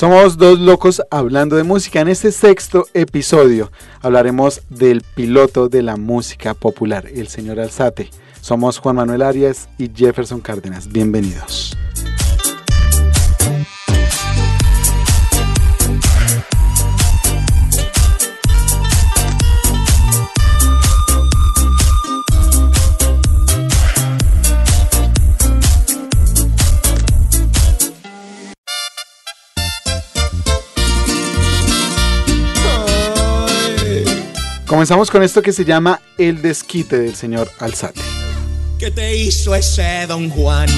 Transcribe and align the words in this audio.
Somos 0.00 0.38
dos 0.38 0.58
locos 0.58 1.02
hablando 1.10 1.56
de 1.56 1.62
música. 1.62 2.00
En 2.00 2.08
este 2.08 2.32
sexto 2.32 2.86
episodio 2.94 3.70
hablaremos 4.00 4.62
del 4.70 5.02
piloto 5.02 5.68
de 5.68 5.82
la 5.82 5.98
música 5.98 6.54
popular, 6.54 7.04
el 7.14 7.28
señor 7.28 7.60
Alzate. 7.60 8.08
Somos 8.40 8.78
Juan 8.78 8.96
Manuel 8.96 9.20
Arias 9.20 9.68
y 9.76 9.90
Jefferson 9.94 10.40
Cárdenas. 10.40 10.90
Bienvenidos. 10.90 11.76
Comenzamos 34.70 35.10
con 35.10 35.24
esto 35.24 35.42
que 35.42 35.52
se 35.52 35.64
llama 35.64 36.00
El 36.16 36.42
desquite 36.42 36.96
del 36.96 37.16
señor 37.16 37.50
Alzate. 37.58 38.00
¿Qué 38.78 38.92
te 38.92 39.16
hizo 39.16 39.52
ese 39.56 40.06
don 40.06 40.30
Juan 40.30 40.68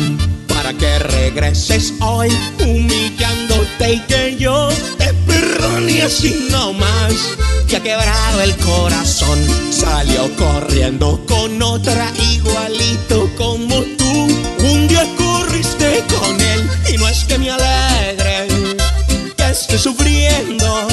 para 0.48 0.72
que 0.72 0.98
regreses 0.98 1.92
hoy 2.00 2.30
humillándote 2.58 3.92
y 3.92 4.00
que 4.06 4.36
yo 4.38 4.70
te 4.96 5.12
perdone 5.26 6.00
así 6.00 6.48
nomás? 6.50 7.36
Que 7.68 7.76
ha 7.76 7.82
quebrado 7.82 8.40
el 8.40 8.56
corazón, 8.56 9.38
salió 9.70 10.34
corriendo 10.36 11.22
con 11.28 11.60
otra 11.60 12.10
igualito 12.32 13.28
como 13.36 13.82
tú. 13.98 14.26
Un 14.58 14.88
día 14.88 15.06
corriste 15.18 16.02
con 16.18 16.40
él 16.40 16.66
y 16.94 16.96
no 16.96 17.06
es 17.08 17.24
que 17.24 17.36
me 17.36 17.50
alegre 17.50 18.48
que 19.36 19.50
esté 19.50 19.76
sufriendo, 19.76 20.88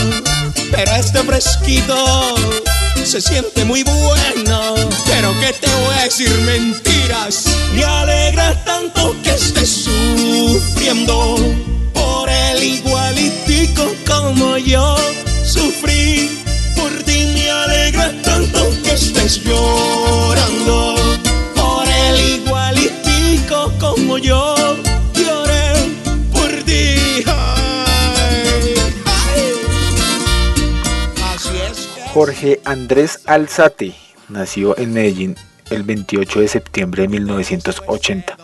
pero 0.69 0.91
este 0.95 1.19
fresquito 1.19 2.35
se 3.09 3.21
siente 3.21 3.65
muy 3.65 3.81
bueno. 3.81 4.75
Pero 5.07 5.33
que 5.39 5.51
te 5.53 5.67
voy 5.67 5.95
a 5.97 6.03
decir 6.03 6.29
mentiras. 6.41 7.45
Me 7.73 7.83
alegra 7.83 8.53
tanto 8.63 9.15
que 9.23 9.31
estés 9.31 9.69
sufriendo 9.85 11.37
por 11.91 12.29
el 12.29 12.63
igualitico 12.63 13.91
como 14.07 14.57
yo 14.57 14.95
sufrí. 15.43 16.43
Por 16.75 16.91
ti 17.03 17.25
me 17.33 17.49
alegra 17.49 18.13
tanto 18.21 18.69
que 18.83 18.91
estés 18.91 19.43
llorando 19.43 20.28
Jorge 32.19 32.59
Andrés 32.65 33.21
Alzate 33.27 33.95
nació 34.27 34.77
en 34.77 34.91
Medellín 34.91 35.37
el 35.69 35.83
28 35.83 36.41
de 36.41 36.49
septiembre 36.49 37.03
de 37.03 37.07
1980. 37.07 38.35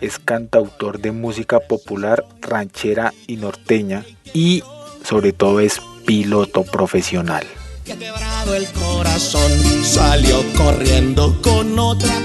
Es 0.00 0.18
cantautor 0.18 0.98
de 0.98 1.12
música 1.12 1.60
popular, 1.60 2.24
ranchera 2.40 3.12
y 3.26 3.36
norteña 3.36 4.02
y 4.32 4.62
sobre 5.04 5.34
todo 5.34 5.60
es 5.60 5.78
piloto 6.06 6.62
profesional. 6.62 7.46
quebrado 7.84 8.54
el 8.54 8.66
corazón 8.68 9.52
salió 9.84 10.42
corriendo 10.56 11.38
con 11.42 11.76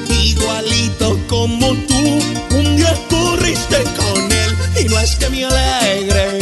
igualito 0.08 1.20
como 1.28 1.74
tú 1.86 2.56
un 2.56 2.78
día 2.78 2.98
corriste 3.10 3.84
con 3.98 4.32
él 4.32 4.56
y 4.80 4.86
no 4.86 4.98
es 5.02 5.18
que 5.18 5.30
me 5.30 5.44
alegre 5.44 6.40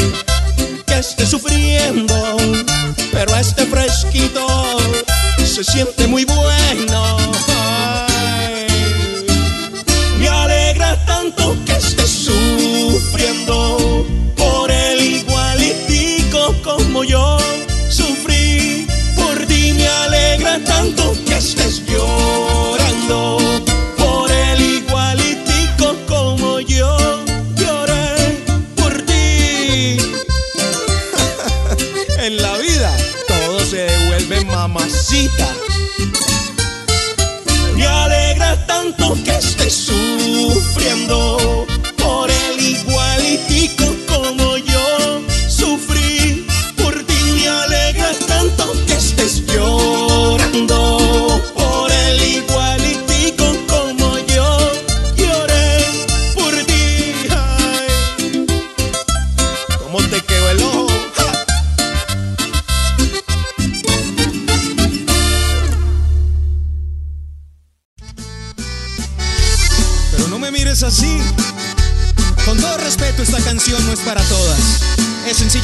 que 0.85 0.99
esté 0.99 1.25
sufriendo 1.25 2.37
se 5.63 5.71
siente 5.71 6.07
muy 6.07 6.25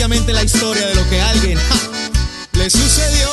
la 0.08 0.42
historia 0.42 0.88
de 0.88 0.96
lo 0.96 1.10
que 1.10 1.20
a 1.20 1.30
alguien 1.32 1.60
le 2.54 2.70
sucedió. 2.70 3.28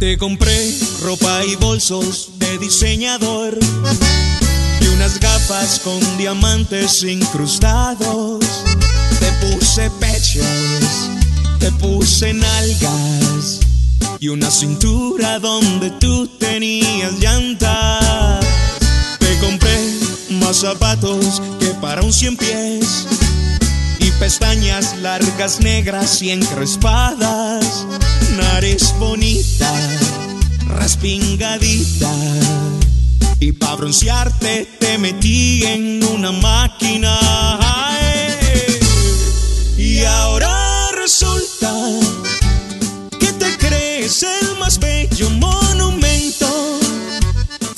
Te 0.00 0.18
compré 0.18 0.76
ropa 1.02 1.44
y 1.44 1.54
bolsos 1.54 2.30
de 2.38 2.58
diseñador 2.58 3.56
y 4.80 4.86
unas 4.88 5.20
gafas 5.20 5.78
con 5.78 6.00
diamantes 6.18 7.04
incrustados. 7.04 8.44
Te 9.20 9.30
puse 9.46 9.88
pechos, 10.00 10.44
te 11.64 11.72
puse 11.72 12.34
nalgas 12.34 13.60
y 14.20 14.28
una 14.28 14.50
cintura 14.50 15.38
donde 15.38 15.90
tú 15.92 16.28
tenías 16.38 17.14
llantas. 17.14 18.44
Te 19.18 19.38
compré 19.38 19.74
más 20.40 20.58
zapatos 20.58 21.40
que 21.58 21.68
para 21.80 22.02
un 22.02 22.12
cien 22.12 22.36
pies 22.36 23.06
y 23.98 24.10
pestañas 24.20 24.98
largas 24.98 25.60
negras 25.60 26.20
y 26.20 26.32
encrespadas, 26.32 27.86
nariz 28.36 28.92
bonita, 28.98 29.72
respingadita. 30.66 32.12
Y 33.40 33.52
pa' 33.52 33.74
broncearte 33.76 34.68
te 34.78 34.98
metí 34.98 35.64
en 35.64 36.04
una 36.04 36.30
máquina. 36.30 37.93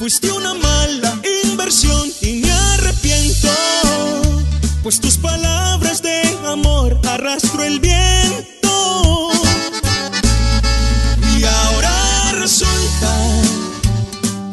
Fuiste 0.06 0.30
una 0.30 0.54
mala 0.54 1.20
inversión 1.42 2.08
y 2.20 2.34
me 2.34 2.52
arrepiento, 2.52 3.48
pues 4.84 5.00
tus 5.00 5.16
palabras 5.16 6.00
de 6.00 6.22
amor 6.46 6.96
arrastro 7.08 7.64
el 7.64 7.80
viento. 7.80 9.32
Y 11.36 11.42
ahora 11.42 12.30
resulta 12.38 13.16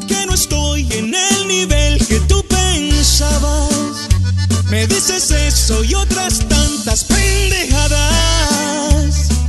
que 0.08 0.26
no 0.26 0.34
estoy 0.34 0.92
en 0.92 1.14
el 1.14 1.48
nivel 1.48 2.04
que 2.08 2.20
tú 2.22 2.44
pensabas. 2.48 4.10
Me 4.72 4.88
dices 4.88 5.30
eso 5.30 5.84
y 5.84 5.94
otras 5.94 6.40
tantas 6.50 7.04
pendejadas. 7.04 8.00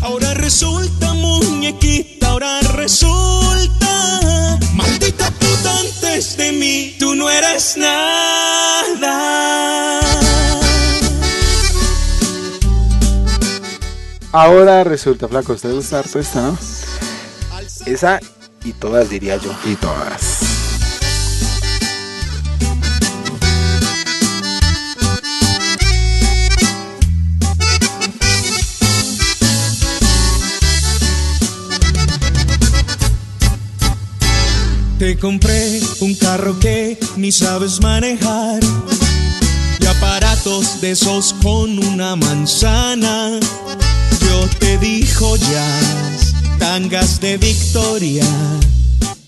Ahora 0.03 0.35
resulta 0.35 1.15
muy 1.15 1.24
tú 6.99 7.15
no 7.15 7.31
eres 7.31 7.77
nada. 7.77 8.01
Ahora 14.33 14.83
resulta, 14.83 15.29
flaco, 15.29 15.53
usted 15.53 15.73
gusta 15.73 16.01
harto 16.01 16.19
esta, 16.19 16.43
¿no? 16.43 16.59
Esa 17.87 18.19
y 18.65 18.73
todas 18.73 19.09
diría 19.09 19.37
yo. 19.37 19.55
Y 19.65 19.77
todas. 19.77 20.41
Te 34.99 35.19
compré 35.19 35.74
un 36.01 36.15
carro 36.15 36.59
que 36.59 36.99
ni 37.17 37.31
sabes 37.31 37.81
manejar 37.81 38.61
y 39.81 39.87
aparatos 39.87 40.81
de 40.81 40.93
esos 40.93 41.35
con 41.43 41.79
una 41.85 42.17
manzana. 42.17 43.39
Yo 44.21 44.49
te 44.59 44.79
dijo 44.79 45.37
ya 45.37 45.81
tangas 46.59 47.21
de 47.21 47.37
Victoria 47.37 48.25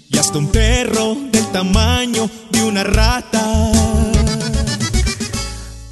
y 0.08 0.18
hasta 0.18 0.38
un 0.38 0.48
perro 0.48 1.16
del 1.30 1.46
tamaño 1.52 2.28
de 2.50 2.62
una 2.62 2.84
rata. 2.84 3.72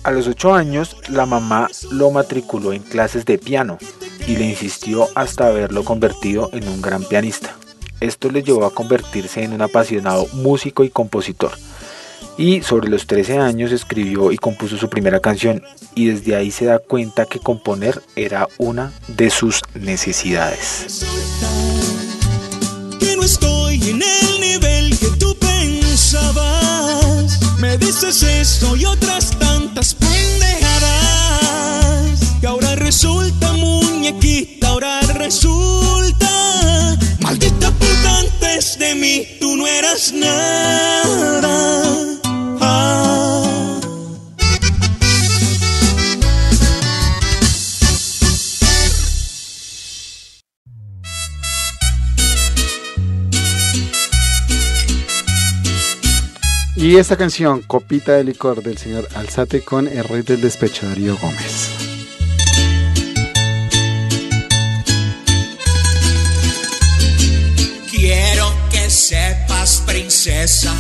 A 0.03 0.11
los 0.11 0.27
8 0.27 0.55
años, 0.55 0.97
la 1.09 1.25
mamá 1.25 1.69
lo 1.91 2.11
matriculó 2.11 2.73
en 2.73 2.83
clases 2.83 3.25
de 3.25 3.39
piano 3.39 3.79
y 4.27 4.37
le 4.37 4.51
insistió 4.51 5.09
hasta 5.15 5.47
haberlo 5.47 5.85
convertido 5.85 6.51
en 6.53 6.69
un 6.69 6.83
gran 6.83 7.05
pianista. 7.05 7.57
Esto 8.05 8.31
le 8.31 8.43
llevó 8.43 8.67
a 8.67 8.75
convertirse 8.75 9.45
en 9.45 9.55
un 9.55 9.63
apasionado 9.63 10.27
músico 10.35 10.85
y 10.85 10.91
compositor. 10.91 11.53
Y 12.37 12.61
sobre 12.61 12.91
los 12.91 13.07
13 13.07 13.39
años 13.39 13.73
escribió 13.73 14.31
y 14.31 14.37
compuso 14.37 14.77
su 14.77 14.91
primera 14.91 15.21
canción 15.21 15.63
y 15.95 16.09
desde 16.09 16.37
ahí 16.37 16.51
se 16.51 16.67
da 16.67 16.81
cuenta 16.81 17.25
que 17.25 17.39
componer 17.39 18.03
era 18.15 18.47
una 18.59 18.93
de 19.09 19.31
sus 19.31 19.63
necesidades. 19.75 21.03
que 23.01 23.17
no 23.17 23.23
estoy 23.23 23.77
en 23.89 24.03
el 24.03 24.39
nivel 24.39 24.99
que 24.99 25.09
tú 25.19 25.35
pensabas. 25.39 27.41
Me 27.59 27.79
dices 27.79 28.23
eso 28.23 28.77
y 28.77 28.85
otras 28.85 29.31
tantas 29.39 29.95
pendejadas. 29.95 30.59
Que 32.39 32.49
ahora 32.49 32.75
resulta 32.75 33.55
muñequita, 33.55 34.54
Y 56.77 56.97
esta 56.97 57.17
canción, 57.17 57.63
Copita 57.63 58.13
de 58.15 58.25
Licor 58.25 58.65
del 58.65 58.77
señor 58.79 59.07
Alzate 59.15 59.61
con 59.61 59.87
el 59.87 60.03
rey 60.03 60.23
del 60.23 60.41
despecho, 60.41 60.89
Darío 60.89 61.17
Gómez. 61.19 61.84
Princesa, 70.45 70.75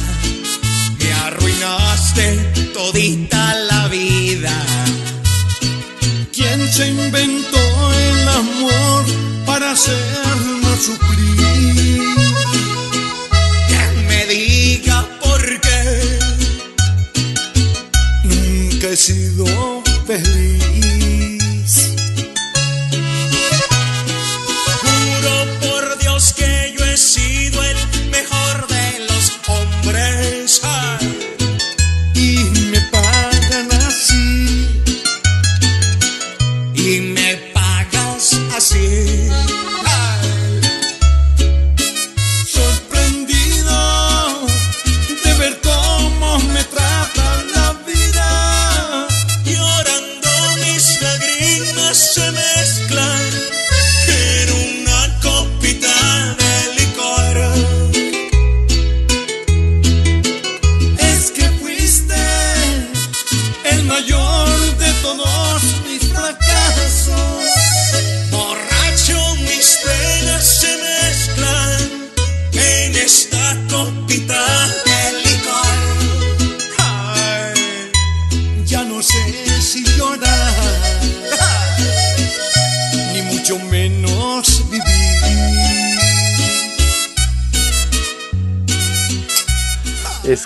me 0.99 1.13
arruinaste 1.27 2.37
todita 2.75 3.55
la 3.71 3.89
vida. 3.89 4.53
¿Quién 6.33 6.71
se 6.71 6.89
inventó 6.89 7.93
el 7.93 8.29
amor 8.29 9.05
para 9.47 9.71
hacernos 9.71 10.85
sufrir? 10.85 12.24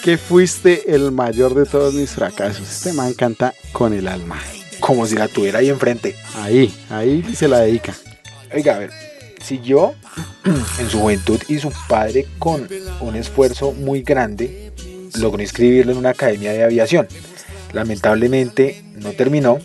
Que 0.02 0.16
fuiste 0.16 0.94
el 0.94 1.12
mayor 1.12 1.54
de 1.54 1.66
todos 1.66 1.92
mis 1.92 2.10
fracasos. 2.10 2.68
Este 2.68 2.92
man 2.92 3.12
canta 3.14 3.52
con 3.72 3.92
el 3.92 4.08
alma. 4.08 4.40
Como 4.80 5.06
si 5.06 5.16
la 5.16 5.28
tuviera 5.28 5.58
ahí 5.58 5.68
enfrente. 5.68 6.14
Ahí, 6.36 6.74
ahí 6.88 7.22
se 7.34 7.48
la 7.48 7.60
dedica. 7.60 7.94
Oiga, 8.54 8.76
a 8.76 8.78
ver, 8.78 8.90
siguió 9.42 9.94
en 10.78 10.90
su 10.90 11.00
juventud 11.00 11.40
y 11.48 11.58
su 11.58 11.72
padre 11.88 12.26
con 12.38 12.68
un 13.00 13.16
esfuerzo 13.16 13.72
muy 13.72 14.02
grande 14.02 14.72
logró 15.18 15.42
inscribirlo 15.42 15.92
en 15.92 15.98
una 15.98 16.10
academia 16.10 16.52
de 16.52 16.64
aviación. 16.64 17.06
Lamentablemente 17.72 18.82
no 18.94 19.12
terminó, 19.12 19.58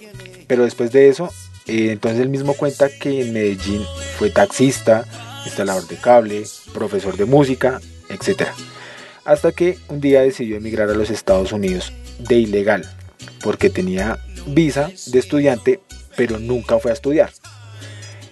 pero 0.47 0.63
después 0.63 0.91
de 0.91 1.09
eso, 1.09 1.29
eh, 1.67 1.89
entonces 1.91 2.19
él 2.19 2.29
mismo 2.29 2.53
cuenta 2.53 2.89
que 2.89 3.21
en 3.21 3.33
Medellín 3.33 3.83
fue 4.17 4.29
taxista, 4.29 5.05
instalador 5.45 5.87
de 5.87 5.95
cable, 5.95 6.43
profesor 6.73 7.15
de 7.15 7.25
música, 7.25 7.79
etc. 8.09 8.49
Hasta 9.25 9.51
que 9.51 9.77
un 9.89 10.01
día 10.01 10.21
decidió 10.21 10.57
emigrar 10.57 10.89
a 10.89 10.95
los 10.95 11.09
Estados 11.09 11.51
Unidos 11.51 11.93
de 12.19 12.35
ilegal, 12.35 12.89
porque 13.41 13.69
tenía 13.69 14.19
visa 14.47 14.91
de 15.07 15.19
estudiante, 15.19 15.79
pero 16.15 16.39
nunca 16.39 16.79
fue 16.79 16.91
a 16.91 16.93
estudiar. 16.93 17.31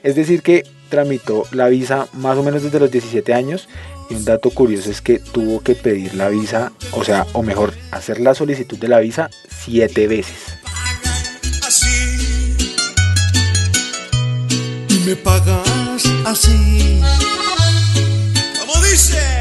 Es 0.04 0.16
decir, 0.16 0.42
que 0.42 0.64
tramitó 0.90 1.46
la 1.52 1.70
visa 1.70 2.08
más 2.14 2.38
o 2.38 2.44
menos 2.44 2.64
desde 2.64 2.80
los 2.80 2.92
17 2.92 3.34
años 3.34 3.70
y 4.10 4.16
un 4.16 4.26
dato 4.26 4.50
curioso 4.50 4.92
es 4.92 5.02
que 5.02 5.20
tuvo 5.20 5.62
que 5.62 5.76
pedir 5.76 6.16
la 6.16 6.28
visa, 6.30 6.74
o 6.92 7.04
sea, 7.04 7.26
o 7.34 7.44
mejor, 7.44 7.74
hacer 7.92 8.20
la 8.20 8.36
solicitud 8.36 8.78
de 8.78 8.90
la 8.90 9.00
visa 9.00 9.30
siete 9.50 10.08
veces. 10.08 10.58
me 15.06 15.16
pagas 15.16 16.06
así. 16.26 17.02
Dice. 18.92 19.41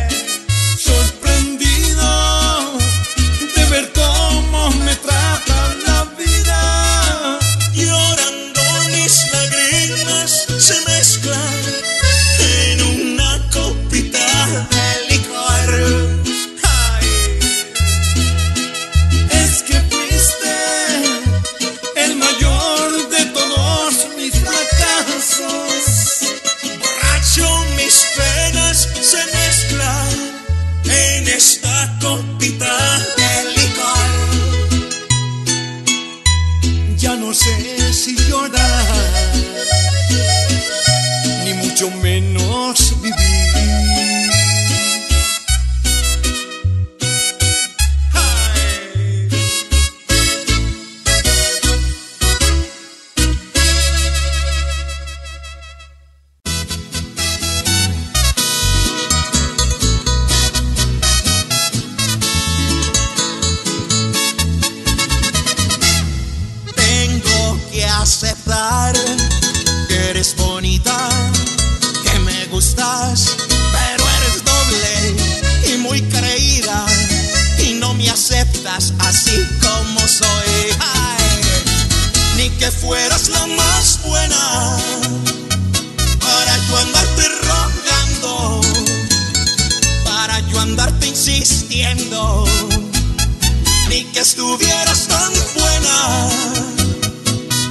Que 94.20 94.24
estuvieras 94.24 95.08
tan 95.08 95.32
buena, 95.54 96.28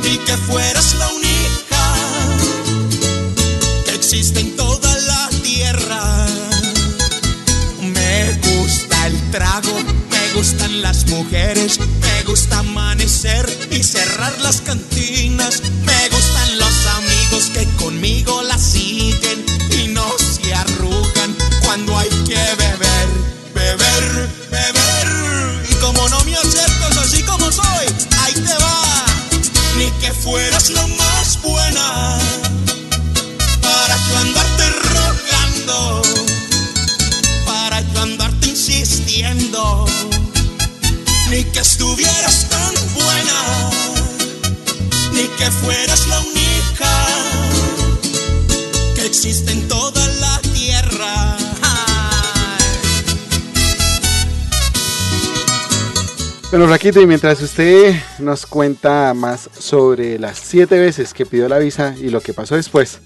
ni 0.04 0.18
que 0.18 0.36
fueras 0.48 0.96
la 0.96 1.08
única 1.10 1.82
que 3.86 3.94
existe 3.94 4.40
en 4.40 4.56
toda 4.56 4.98
la 5.02 5.30
tierra. 5.44 6.26
Me 7.82 8.40
gusta 8.42 9.08
el 9.08 9.32
trago, 9.32 9.76
me 10.10 10.34
gustan 10.34 10.82
las 10.82 11.06
mujeres, 11.08 11.80
me 11.80 12.24
gusta 12.24 12.60
amanecer 12.60 13.46
y 13.70 13.84
cerrar 13.84 14.34
las 14.42 14.62
cantinas, 14.62 15.62
Bueno, 56.52 56.66
Raquito, 56.66 57.00
y 57.00 57.06
mientras 57.06 57.40
usted 57.44 57.94
nos 58.18 58.48
cuenta 58.48 59.14
más 59.14 59.52
sobre 59.56 60.18
las 60.18 60.40
siete 60.40 60.80
veces 60.80 61.14
que 61.14 61.28
pidió 61.28 61.48
la 61.48 61.60
visa 61.60 61.96
y 61.96 62.10
lo 62.10 62.22
que 62.22 62.34
pasó 62.34 62.56
después, 62.56 63.02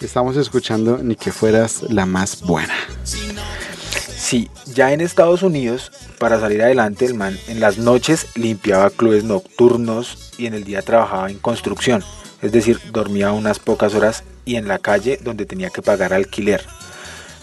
estamos 0.00 0.36
escuchando 0.36 0.98
Ni 1.02 1.16
que 1.16 1.32
fueras 1.32 1.82
la 1.88 2.06
más 2.06 2.42
buena. 2.42 2.74
Sí, 3.02 4.48
ya 4.66 4.92
en 4.92 5.00
Estados 5.00 5.42
Unidos, 5.42 5.90
para 6.20 6.38
salir 6.38 6.62
adelante, 6.62 7.06
el 7.06 7.14
man 7.14 7.36
en 7.48 7.58
las 7.58 7.78
noches 7.78 8.28
limpiaba 8.36 8.90
clubes 8.90 9.24
nocturnos 9.24 10.32
y 10.38 10.46
en 10.46 10.54
el 10.54 10.62
día 10.62 10.80
trabajaba 10.80 11.28
en 11.28 11.38
construcción. 11.38 12.04
Es 12.40 12.52
decir, 12.52 12.78
dormía 12.92 13.32
unas 13.32 13.58
pocas 13.58 13.94
horas 13.94 14.22
y 14.44 14.54
en 14.54 14.68
la 14.68 14.78
calle 14.78 15.18
donde 15.24 15.44
tenía 15.44 15.70
que 15.70 15.82
pagar 15.82 16.12
alquiler. 16.12 16.64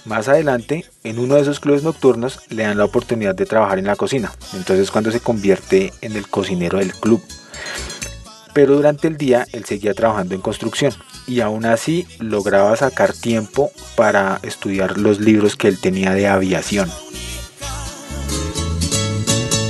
Más 0.06 0.28
adelante, 0.28 0.86
en 1.04 1.18
uno 1.18 1.36
de 1.36 1.42
esos 1.42 1.60
clubes 1.60 1.84
nocturnos 1.84 2.40
le 2.50 2.64
dan 2.64 2.78
la 2.78 2.86
oportunidad 2.86 3.36
de 3.36 3.46
trabajar 3.46 3.80
en 3.80 3.86
la 3.86 3.96
cocina. 3.96 4.34
Entonces 4.54 4.92
cuando 4.92 5.12
se 5.12 5.22
convierte 5.22 5.94
en 6.02 6.16
el 6.16 6.28
cocinero 6.28 6.80
del 6.80 6.94
club. 6.94 7.22
Pero 8.54 8.76
durante 8.76 9.08
el 9.08 9.18
día 9.18 9.48
él 9.52 9.66
seguía 9.66 9.94
trabajando 9.94 10.36
en 10.36 10.42
construcción 10.42 10.94
y 11.26 11.40
aún 11.40 11.66
así 11.66 12.06
lograba 12.20 12.76
sacar 12.76 13.14
tiempo 13.14 13.72
para 13.96 14.40
estudiar 14.44 14.98
los 14.98 15.20
libros 15.20 15.56
que 15.56 15.70
él 15.70 15.80
tenía 15.80 16.14
de 16.14 16.28
aviación. 16.28 16.92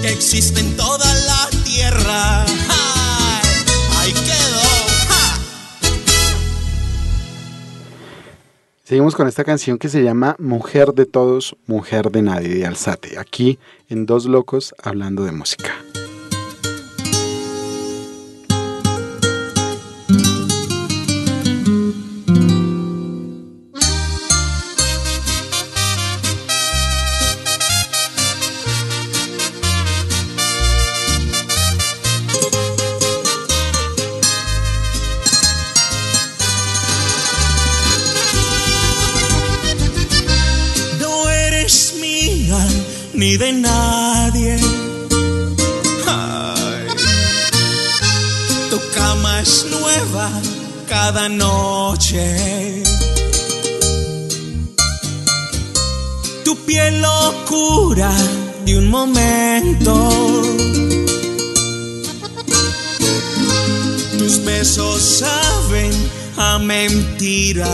que 0.02 0.10
existe 0.10 0.60
en 0.60 0.76
toda 0.76 1.06
la 1.06 1.50
tierra. 1.64 2.46
Seguimos 8.86 9.16
con 9.16 9.30
esta 9.30 9.46
canción 9.46 9.78
que 9.78 9.88
se 9.88 10.04
llama 10.04 10.36
Mujer 10.40 10.94
de 10.94 11.06
Todos, 11.06 11.56
Mujer 11.68 12.12
de 12.12 12.22
Nadie 12.22 12.54
de 12.54 12.66
Alzate. 12.66 13.18
Aquí 13.18 13.58
en 13.88 14.06
Dos 14.06 14.26
Locos 14.26 14.76
hablando 14.84 15.24
de 15.24 15.32
música. 15.32 15.72
Cada 51.06 51.28
noche. 51.28 52.24
Tu 56.46 56.56
piel 56.66 57.02
locura 57.02 58.12
de 58.66 58.78
un 58.78 58.88
momento. 58.88 59.94
Tus 64.18 64.36
besos 64.46 65.02
saben 65.22 65.92
a 66.38 66.58
mentira. 66.58 67.74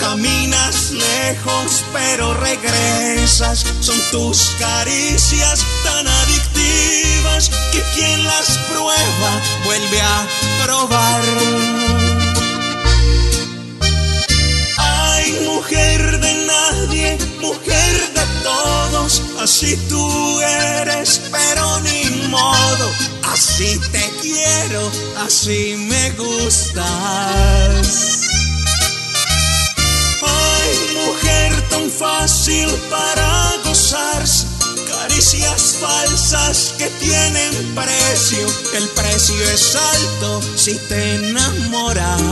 Caminas 0.00 0.90
lejos 0.90 1.82
pero 1.94 2.34
regresas, 2.34 3.64
son 3.80 3.98
tus 4.12 4.50
caricias 4.58 5.64
que 7.72 7.82
quien 7.94 8.24
las 8.24 8.58
prueba 8.70 9.30
vuelve 9.64 10.00
a 10.00 10.26
probar. 10.64 11.22
Ay, 14.78 15.38
mujer 15.44 16.20
de 16.20 16.32
nadie, 16.46 17.18
mujer 17.40 17.94
de 18.14 18.24
todos, 18.42 19.22
así 19.40 19.76
tú 19.88 20.40
eres, 20.40 21.20
pero 21.30 21.80
ni 21.80 22.04
modo, 22.28 22.90
así 23.32 23.78
te 23.92 24.10
quiero, 24.22 24.90
así 25.24 25.76
me 25.76 26.10
gustas. 26.12 26.88
Ay, 30.22 30.70
mujer 31.06 31.68
tan 31.68 31.90
fácil 31.90 32.68
para 32.90 33.52
gozarse, 33.64 34.46
caricias 35.18 35.74
falsas 35.80 36.74
que 36.78 36.88
tienen 37.00 37.74
precio, 37.74 38.46
el 38.72 38.88
precio 38.90 39.34
es 39.50 39.74
alto 39.74 40.40
si 40.54 40.76
te 40.88 41.16
enamoras. 41.16 42.22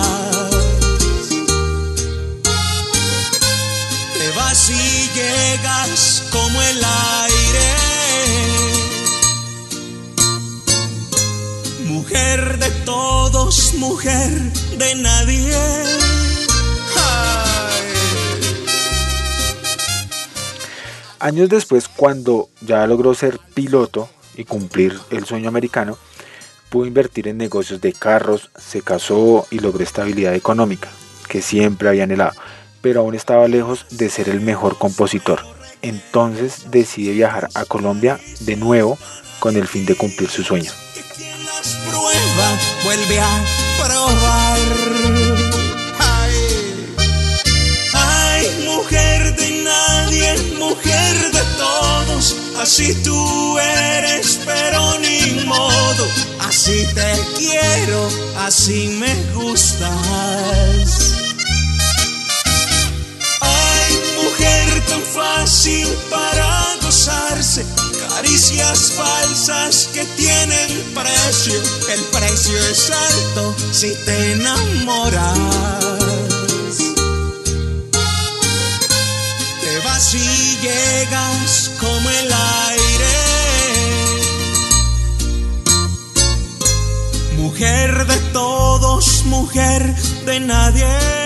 Te 4.14 4.31
vas 4.37 4.71
y 4.71 5.11
llegas 5.16 6.23
como 6.31 6.62
el 6.62 6.85
aire. 7.25 7.75
Mujer 11.87 12.59
de 12.61 12.71
todos, 12.85 13.75
mujer 13.75 14.31
de 14.78 14.95
nadie. 14.95 16.05
Años 21.18 21.49
después, 21.49 21.88
cuando 21.88 22.50
ya 22.61 22.87
logró 22.87 23.14
ser 23.14 23.38
piloto 23.54 24.08
y 24.37 24.44
cumplir 24.44 24.99
el 25.11 25.25
sueño 25.25 25.49
americano, 25.49 25.96
pudo 26.68 26.87
invertir 26.87 27.26
en 27.28 27.38
negocios 27.38 27.80
de 27.80 27.94
carros, 27.94 28.50
se 28.56 28.82
casó 28.82 29.46
y 29.50 29.61
logró 29.61 29.82
estabilidad 29.82 30.35
económica, 30.35 30.88
que 31.28 31.40
siempre 31.40 31.88
había 31.88 32.04
anhelado, 32.04 32.32
pero 32.82 33.00
aún 33.00 33.14
estaba 33.14 33.49
lejos 33.49 33.87
de 33.90 34.11
ser 34.11 34.28
el 34.28 34.40
mejor 34.40 34.76
compositor. 34.76 35.40
Entonces 35.80 36.70
decide 36.70 37.12
viajar 37.12 37.49
a 37.54 37.64
Colombia 37.64 38.20
de 38.40 38.56
nuevo 38.56 38.99
con 39.38 39.56
el 39.56 39.66
fin 39.66 39.87
de 39.87 39.94
cumplir 39.94 40.28
su 40.28 40.42
sueño 40.42 40.70
mujer 50.59 51.33
de 51.33 51.42
todos, 51.56 52.35
así 52.61 52.95
tú 53.02 53.59
eres, 53.59 54.38
pero 54.45 54.99
ni 54.99 55.45
modo, 55.45 56.06
así 56.40 56.87
te 56.95 57.12
quiero, 57.37 58.09
así 58.38 58.88
me 58.99 59.14
gustas. 59.35 59.88
Ay, 63.40 64.00
mujer 64.23 64.87
tan 64.87 65.02
fácil 65.02 65.88
para 66.11 66.76
gozarse, 66.83 67.64
caricias 68.09 68.92
falsas 68.97 69.88
que 69.92 70.04
tienen 70.16 70.68
precio, 70.95 71.61
el 71.92 72.00
precio 72.04 72.59
es 72.71 72.90
alto 72.90 73.54
si 73.73 73.95
te 74.04 74.33
enamoras. 74.33 76.05
Y 80.16 80.56
llegas 80.62 81.70
como 81.78 82.08
el 82.08 82.32
aire. 82.70 83.16
Mujer 87.37 88.06
de 88.06 88.16
todos, 88.32 89.25
mujer 89.26 89.94
de 90.25 90.40
nadie. 90.40 91.25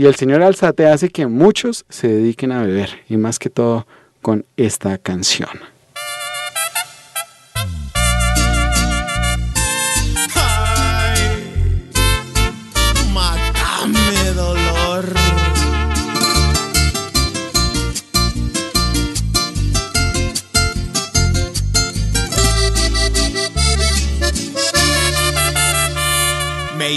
Y 0.00 0.06
el 0.06 0.14
señor 0.14 0.42
Alzate 0.42 0.86
hace 0.86 1.10
que 1.10 1.26
muchos 1.26 1.84
se 1.90 2.08
dediquen 2.08 2.52
a 2.52 2.62
beber, 2.62 2.88
y 3.06 3.18
más 3.18 3.38
que 3.38 3.50
todo 3.50 3.86
con 4.22 4.46
esta 4.56 4.96
canción. 4.96 5.50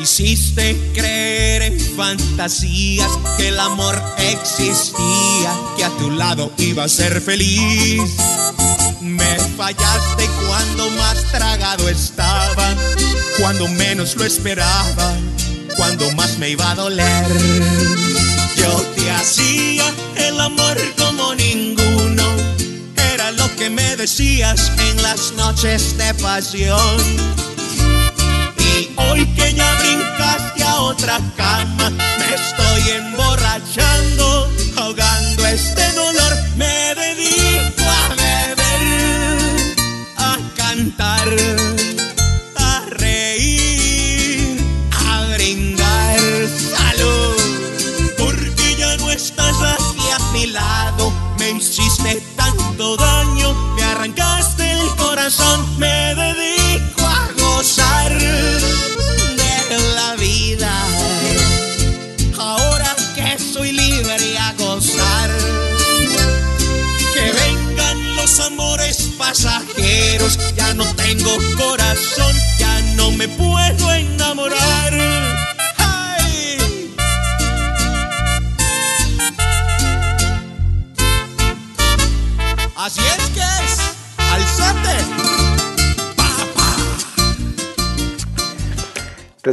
hiciste 0.03 0.75
creer 0.93 1.82
fantasías 1.95 3.09
que 3.37 3.49
el 3.49 3.59
amor 3.59 4.01
existía, 4.17 5.51
que 5.77 5.83
a 5.83 5.89
tu 5.97 6.11
lado 6.11 6.51
iba 6.57 6.83
a 6.83 6.89
ser 6.89 7.21
feliz. 7.21 8.01
Me 9.01 9.37
fallaste 9.57 10.29
cuando 10.47 10.89
más 10.91 11.23
tragado 11.31 11.87
estaba, 11.89 12.75
cuando 13.39 13.67
menos 13.67 14.15
lo 14.15 14.25
esperaba, 14.25 15.15
cuando 15.75 16.09
más 16.11 16.37
me 16.37 16.49
iba 16.49 16.71
a 16.71 16.75
doler. 16.75 17.27
Yo 18.55 18.81
te 18.95 19.11
hacía 19.11 19.85
el 20.15 20.39
amor 20.39 20.77
como 20.97 21.35
ninguno, 21.35 22.23
era 23.13 23.31
lo 23.31 23.55
que 23.55 23.69
me 23.69 23.95
decías 23.95 24.71
en 24.89 25.01
las 25.01 25.33
noches 25.33 25.97
de 25.97 26.13
pasión 26.15 27.52
hoy 28.95 29.25
que 29.35 29.53
ya 29.53 29.75
brincaste 29.79 30.63
a 30.63 30.81
otra 30.81 31.19
cama, 31.35 31.89
me 31.89 32.33
estoy 32.35 32.91
emborrachando, 32.91 34.49
ahogando 34.77 35.45
este 35.47 35.91
dolor. 35.93 36.33
Me 36.55 36.93
dedico 36.95 37.83
a 37.83 38.09
beber, 38.15 39.75
a 40.17 40.37
cantar, 40.55 41.29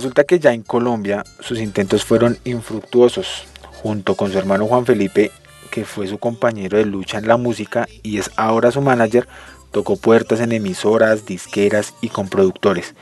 Resulta 0.00 0.24
que 0.24 0.38
ya 0.38 0.54
en 0.54 0.62
Colombia 0.62 1.22
sus 1.40 1.60
intentos 1.60 2.06
fueron 2.06 2.38
infructuosos. 2.44 3.44
Junto 3.82 4.14
con 4.14 4.32
su 4.32 4.38
hermano 4.38 4.66
Juan 4.66 4.86
Felipe, 4.86 5.30
que 5.70 5.84
fue 5.84 6.06
su 6.06 6.16
compañero 6.16 6.78
de 6.78 6.86
lucha 6.86 7.18
en 7.18 7.28
la 7.28 7.36
música 7.36 7.86
y 8.02 8.16
es 8.16 8.30
ahora 8.36 8.70
su 8.70 8.80
manager, 8.80 9.28
Tocó 9.72 9.96
puertas 9.96 10.40
en 10.40 10.52
emisoras, 10.52 11.26
disqueras 11.26 11.92
y 12.00 12.08
con 12.08 12.30
productores, 12.30 12.94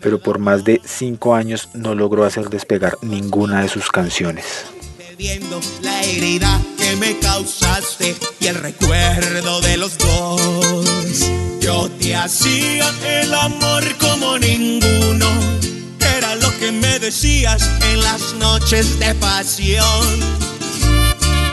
pero 0.00 0.18
por 0.18 0.38
más 0.38 0.64
de 0.64 0.80
cinco 0.82 1.34
años 1.34 1.68
no 1.74 1.94
logró 1.94 2.24
hacer 2.24 2.48
despegar 2.48 2.96
ninguna 3.02 3.60
de 3.60 3.68
sus 3.68 3.90
canciones. 3.90 4.64
Yo 11.60 11.90
te 12.00 12.16
hacía 12.16 12.92
el 13.04 13.34
amor 13.34 13.84
como 13.98 14.38
ninguno. 14.38 15.26
Que 16.66 16.72
me 16.72 16.98
decías 16.98 17.70
en 17.92 18.02
las 18.02 18.34
noches 18.40 18.98
de 18.98 19.14
pasión. 19.14 20.20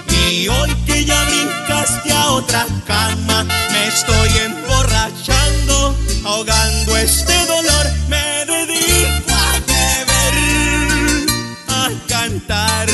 Y 0.09 0.47
hoy 0.47 0.73
que 0.87 1.05
ya 1.05 1.23
brincaste 1.25 2.11
a 2.11 2.31
otra 2.31 2.65
cama, 2.87 3.43
me 3.43 3.87
estoy 3.89 4.29
emborrachando, 4.43 5.95
ahogando 6.25 6.97
este 6.97 7.45
dolor. 7.45 7.85
Me 8.09 8.43
dedico 8.47 9.33
a 9.33 9.59
beber, 9.67 10.35
a 11.67 11.89
cantar, 12.07 12.89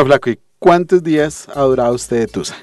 Bueno, 0.00 0.14
Flaco, 0.14 0.30
¿y 0.30 0.38
cuántos 0.58 1.02
días 1.02 1.46
ha 1.54 1.60
durado 1.60 1.92
usted 1.92 2.20
de 2.20 2.26
Tusa? 2.26 2.56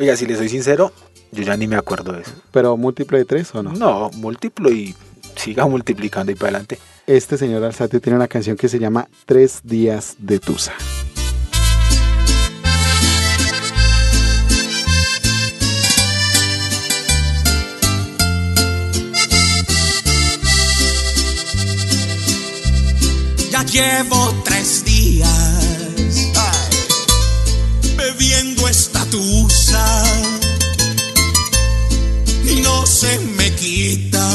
Oiga, 0.00 0.16
si 0.16 0.26
le 0.26 0.34
soy 0.34 0.48
sincero, 0.48 0.90
yo 1.30 1.44
ya 1.44 1.56
ni 1.56 1.68
me 1.68 1.76
acuerdo 1.76 2.10
de 2.10 2.22
eso. 2.22 2.32
¿Pero 2.50 2.76
múltiplo 2.76 3.16
de 3.16 3.24
tres 3.24 3.54
o 3.54 3.62
no? 3.62 3.72
No, 3.72 4.10
múltiplo 4.14 4.72
y 4.72 4.92
siga 5.36 5.64
multiplicando 5.68 6.32
y 6.32 6.34
para 6.34 6.48
adelante. 6.48 6.80
Este 7.06 7.38
señor 7.38 7.62
Alzate 7.62 8.00
tiene 8.00 8.16
una 8.16 8.26
canción 8.26 8.56
que 8.56 8.68
se 8.68 8.80
llama 8.80 9.06
Tres 9.26 9.60
días 9.62 10.16
de 10.18 10.40
Tusa. 10.40 10.72
Ya 23.52 23.62
llevo 23.62 24.42
tres 24.44 24.84
días 24.84 25.85
tusa 29.10 30.04
no 32.62 32.86
se 32.86 33.18
me 33.36 33.52
quita 33.54 34.26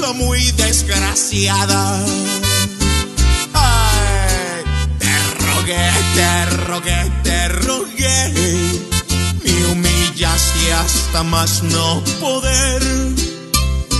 la 0.00 0.12
muy 0.12 0.50
desgraciada. 0.52 2.04
Ay, 3.52 4.64
te 4.98 6.46
rogué, 6.66 7.10
te 7.22 7.48
rogué. 7.48 8.16
Me 9.44 9.72
humillaste 9.72 10.72
hasta 10.72 11.22
más 11.22 11.62
no 11.62 12.02
poder. 12.20 12.82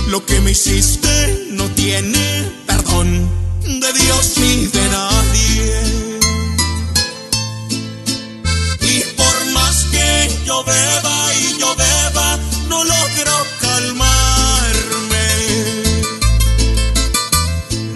Lo 0.07 0.25
que 0.25 0.39
me 0.41 0.51
hiciste 0.51 1.47
no 1.51 1.65
tiene 1.75 2.51
perdón 2.65 3.29
de 3.63 3.93
Dios 3.93 4.33
ni 4.37 4.65
de 4.67 4.89
nadie. 4.89 6.08
Yo 10.49 10.63
beba 10.63 11.33
y 11.35 11.59
yo 11.59 11.75
beba, 11.75 12.39
no 12.69 12.83
logro 12.83 13.35
calmarme. 13.61 15.27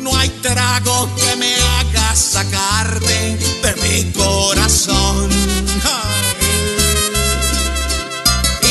No 0.04 0.16
hay 0.16 0.30
trago 0.44 1.10
que 1.16 1.36
me 1.36 1.56
haga 1.56 2.16
sacarte 2.16 3.38
de 3.64 3.76
mi 3.82 4.12
corazón. 4.12 5.32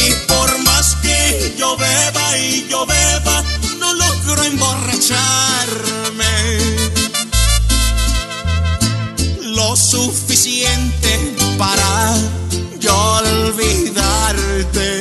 Y 0.03 0.12
por 0.29 0.59
más 0.61 0.95
que 1.03 1.57
yo 1.59 1.77
beba 1.77 2.38
y 2.38 2.68
yo 2.71 2.87
beba, 2.87 3.42
no 3.81 3.95
logro 3.95 4.45
emborracharme. 4.45 6.35
Lo 9.40 9.75
suficiente 9.75 11.35
para 11.59 12.14
yo 12.83 12.95
olvidarte. 13.18 14.92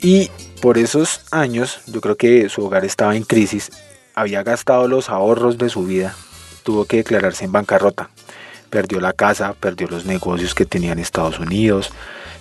Y 0.00 0.30
por 0.60 0.78
esos 0.78 1.20
años, 1.30 1.80
yo 1.86 2.00
creo 2.00 2.16
que 2.16 2.48
su 2.48 2.64
hogar 2.64 2.84
estaba 2.84 3.14
en 3.16 3.22
crisis, 3.24 3.70
había 4.14 4.42
gastado 4.42 4.88
los 4.88 5.10
ahorros 5.10 5.58
de 5.58 5.68
su 5.68 5.84
vida, 5.84 6.14
tuvo 6.62 6.84
que 6.84 6.98
declararse 6.98 7.44
en 7.44 7.52
bancarrota. 7.52 8.10
Perdió 8.70 9.00
la 9.00 9.12
casa, 9.12 9.54
perdió 9.58 9.86
los 9.88 10.04
negocios 10.04 10.54
que 10.54 10.66
tenía 10.66 10.92
en 10.92 10.98
Estados 10.98 11.38
Unidos, 11.38 11.90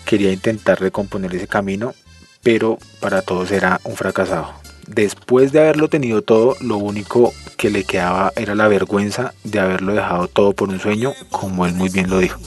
quería 0.06 0.32
intentar 0.32 0.80
recomponer 0.80 1.34
ese 1.36 1.48
camino, 1.48 1.94
pero 2.42 2.80
para 3.00 3.22
todos 3.22 3.52
era 3.52 3.80
un 3.84 3.96
fracasado. 3.96 4.67
Después 4.88 5.52
de 5.52 5.60
haberlo 5.60 5.90
tenido 5.90 6.22
todo, 6.22 6.56
lo 6.62 6.78
único 6.78 7.34
que 7.58 7.70
le 7.70 7.84
quedaba 7.84 8.32
era 8.36 8.56
la 8.56 8.68
vergüenza 8.68 9.34
de 9.44 9.60
haberlo 9.60 9.94
dejado 9.94 10.28
todo 10.28 10.54
por 10.54 10.70
un 10.70 10.80
sueño, 10.80 11.14
como 11.30 11.66
él 11.66 11.74
muy 11.74 11.90
bien 11.90 12.10
lo 12.10 12.20
dijo. 12.20 12.40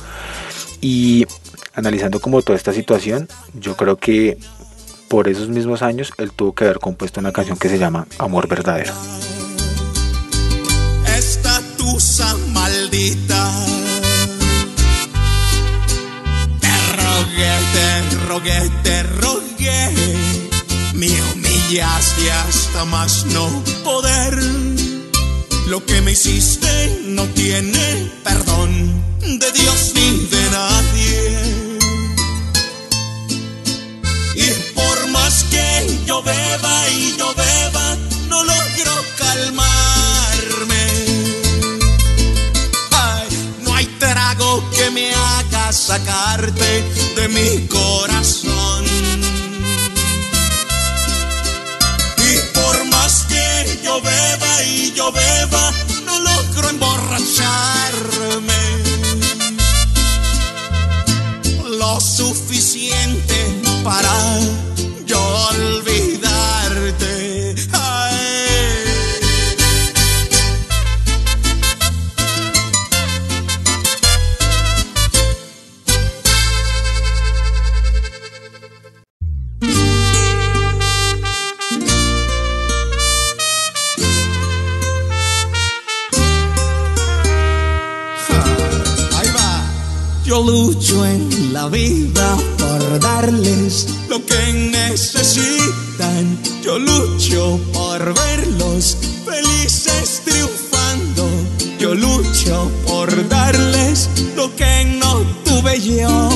Y 0.81 1.27
analizando 1.75 2.21
como 2.21 2.43
toda 2.43 2.57
esta 2.57 2.73
situación, 2.73 3.29
yo 3.55 3.77
creo 3.77 3.97
que 3.97 4.39
por 5.09 5.29
esos 5.29 5.49
mismos 5.49 5.83
años 5.83 6.13
él 6.19 6.33
tuvo 6.33 6.55
que 6.55 6.65
haber 6.65 6.79
compuesto 6.79 7.21
una 7.21 7.33
canción 7.33 7.59
que 7.59 7.69
se 7.69 7.79
llama 7.79 8.07
Amor 8.19 8.49
Verdadero. 8.49 8.95
maldita. 12.53 13.53
Te 16.61 16.75
rogué, 16.97 17.53
te 17.75 18.17
rogué, 18.27 18.71
te 18.83 19.03
rogué. 19.03 19.91
Me 20.95 21.40
humillaste 21.71 22.33
hasta 22.33 22.85
más 22.85 23.27
no 23.27 23.49
poder. 23.85 24.37
Lo 25.69 25.85
que 25.87 26.01
me 26.01 26.13
hiciste 26.13 27.03
no 27.07 27.25
tiene 27.29 28.11
perdón 28.25 29.05
de 29.21 29.53
Dios 29.53 29.93
ni 29.95 30.27
de 30.27 30.51
nadie. 30.51 31.71
Y 34.35 34.51
por 34.75 35.09
más 35.11 35.45
que 35.45 36.01
yo 36.07 36.23
beba 36.23 36.89
y 36.89 37.17
yo 37.17 37.33
beba, 37.35 37.97
no 38.29 38.43
logro 38.43 39.05
calmarme. 39.17 40.87
Ay, 42.91 43.29
no 43.63 43.75
hay 43.77 43.87
trago 44.01 44.65
que 44.75 44.91
me 44.91 45.15
haga 45.15 45.73
sacarte 45.73 46.83
de 47.15 47.29
mi 47.29 47.67
corazón. 47.69 48.40
Yo 53.91 54.01
beba 54.03 54.63
y 54.63 54.93
yo 54.93 55.11
beba, 55.11 55.73
no 56.05 56.21
logro 56.21 56.69
emborracharme 56.69 58.61
lo 61.79 62.01
suficiente 62.01 63.37
para 63.83 64.13
yo 65.07 65.21
olvidarte. 65.51 65.90
La 91.61 91.69
vida 91.69 92.39
por 92.59 93.01
darles 93.01 93.87
lo 94.09 94.25
que 94.25 94.53
necesitan. 94.73 96.25
Yo 96.65 96.79
lucho 96.79 97.61
por 97.75 97.99
verlos 98.15 98.97
felices 99.27 100.23
triunfando. 100.25 101.29
Yo 101.79 101.95
lucho 101.95 102.71
por 102.87 103.09
darles 103.29 104.09
lo 104.37 104.47
que 104.57 104.85
no 105.01 105.13
tuve 105.45 105.79
yo. 105.81 106.31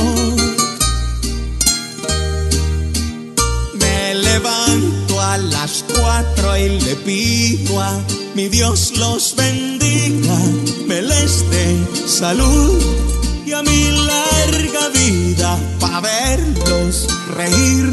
Me 3.81 4.15
levanto 4.15 5.21
a 5.23 5.39
las 5.39 5.85
cuatro 5.95 6.57
y 6.59 6.69
le 6.81 6.97
pido 6.97 7.81
a 7.81 7.93
mi 8.35 8.49
Dios 8.49 8.93
los 8.99 9.35
bendiga, 9.37 10.39
me 10.87 11.01
les 11.01 11.49
dé 11.51 11.67
salud 12.07 13.14
y 13.47 13.53
a 13.53 13.63
mi 13.63 13.91
larga 13.91 14.89
vida 14.89 15.59
para 15.79 16.01
verlos 16.01 17.07
reír 17.37 17.93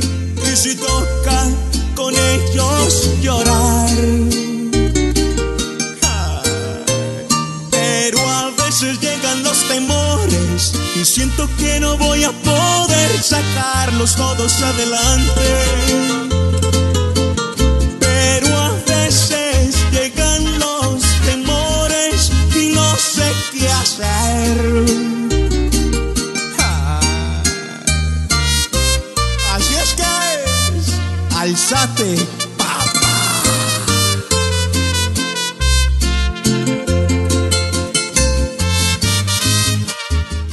y 0.52 0.56
si 0.56 0.76
toca 0.76 1.48
con 1.96 2.14
ellos 2.14 3.10
llorar. 3.22 3.98
Pero 7.70 8.20
a 8.20 8.52
veces 8.64 9.00
llegan 9.02 9.44
los 9.44 9.68
temores 9.68 10.74
y 10.96 11.04
siento 11.04 11.50
que 11.58 11.80
no 11.80 11.98
voy 11.98 12.24
a 12.24 12.32
poder 12.32 13.22
sacarlos 13.22 14.16
todos 14.16 14.62
adelante. 14.62 15.42
Pero 18.00 18.58
a 18.58 18.72
alzate. 31.72 32.16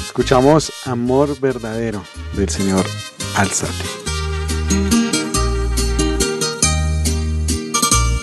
Escuchamos 0.07 0.73
Amor 0.85 1.39
Verdadero 1.41 2.05
del 2.35 2.49
señor 2.49 2.87
Alzate. 3.37 3.73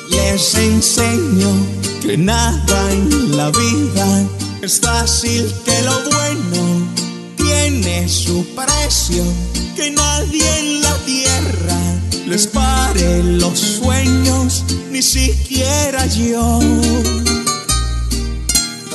Les 0.09 0.55
enseño 0.55 1.49
que 2.01 2.17
nada 2.17 2.91
en 2.91 3.37
la 3.37 3.49
vida 3.51 4.23
es 4.61 4.79
fácil, 4.79 5.53
que 5.65 5.81
lo 5.81 5.99
bueno 6.11 6.87
tiene 7.35 8.07
su 8.07 8.45
precio, 8.55 9.23
que 9.75 9.91
nadie 9.91 10.59
en 10.59 10.81
la 10.81 10.95
tierra 11.05 11.94
les 12.27 12.47
pare 12.47 13.23
los 13.23 13.59
sueños, 13.59 14.63
ni 14.91 15.01
siquiera 15.01 16.05
yo. 16.07 16.59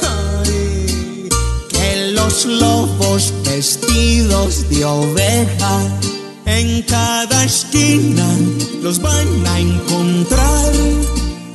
Ay, 0.03 1.29
que 1.69 2.13
los 2.13 2.45
lobos 2.45 3.33
vestidos 3.45 4.69
de 4.69 4.85
oveja 4.85 5.81
en 6.47 6.83
cada 6.83 7.45
esquina 7.45 8.27
los 8.83 9.01
van 9.01 9.47
a 9.47 9.61
encontrar. 9.61 10.73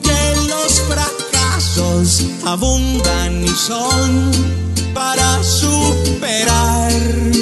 Que 0.01 0.35
los 0.47 0.81
fracasos 0.81 2.23
abundan 2.45 3.43
y 3.43 3.49
son 3.49 4.31
para 4.93 5.43
superar. 5.43 7.34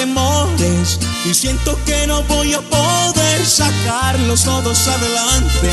Temores 0.00 0.98
y 1.26 1.34
siento 1.34 1.78
que 1.84 2.06
no 2.06 2.22
voy 2.22 2.54
a 2.54 2.60
poder 2.62 3.44
sacarlos 3.44 4.44
todos 4.44 4.88
adelante. 4.88 5.70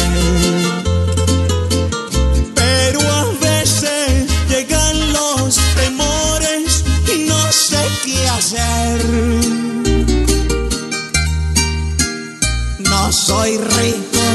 Pero 2.53 2.99
a 2.99 3.23
veces 3.39 4.27
llegan 4.49 5.13
los 5.13 5.57
temores 5.81 6.83
y 7.13 7.29
no 7.29 7.41
sé 7.53 7.81
qué 8.03 8.27
hacer. 8.27 9.05
No 12.79 13.11
soy 13.13 13.57
rico 13.57 14.25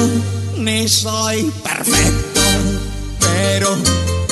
ni 0.57 0.89
soy 0.89 1.53
perfecto, 1.63 2.41
pero 3.21 3.77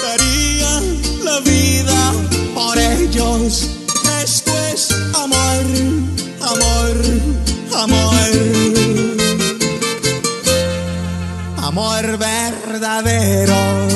daría 0.04 0.80
la 1.22 1.40
vida 1.40 2.12
por 2.54 2.78
ellos. 2.78 3.79
Amor, 6.40 6.96
amor. 7.82 8.30
Amor 11.58 12.18
verdadero. 12.18 13.89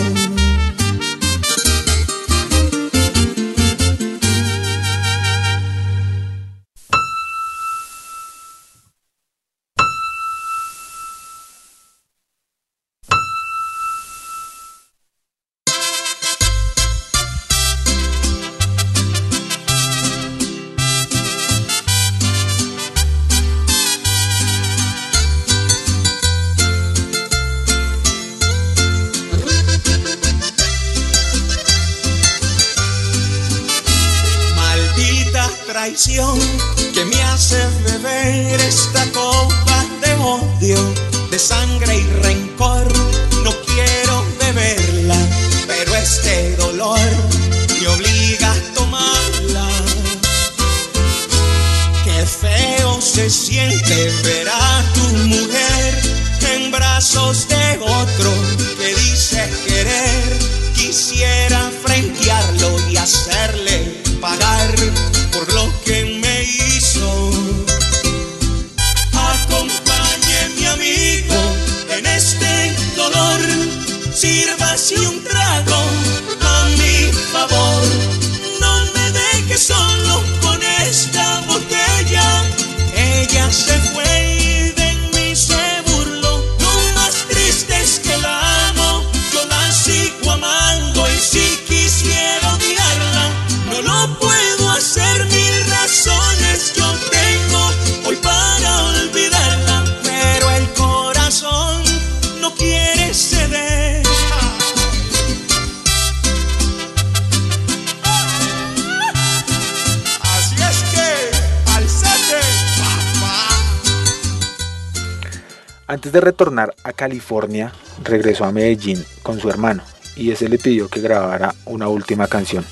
De 116.14 116.20
retornar 116.20 116.74
a 116.85 116.92
California, 116.92 117.72
regresó 118.05 118.44
a 118.44 118.53
Medellín 118.53 119.05
con 119.24 119.40
su 119.40 119.50
hermano 119.50 119.83
y 120.16 120.31
ese 120.31 120.48
le 120.48 120.59
pidió 120.59 120.88
que 120.88 121.00
grabara 121.00 121.55
una 121.66 121.88
última 121.88 122.29
canción. 122.29 122.64